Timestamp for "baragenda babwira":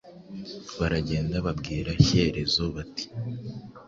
0.79-1.89